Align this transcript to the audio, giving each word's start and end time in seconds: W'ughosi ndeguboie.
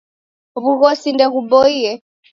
W'ughosi 0.63 1.09
ndeguboie. 1.13 1.91